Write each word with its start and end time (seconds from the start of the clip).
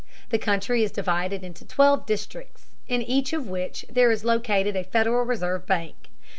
The 0.31 0.39
country 0.39 0.81
is 0.83 0.91
divided 0.91 1.43
into 1.43 1.63
twelve 1.63 2.07
districts, 2.07 2.65
in 2.87 3.03
each 3.03 3.33
of 3.33 3.47
which 3.47 3.85
there 3.87 4.09
is 4.09 4.25
located 4.25 4.75
a 4.75 4.83
Federal 4.83 5.23
Reserve 5.25 5.67
bank. 5.67 6.09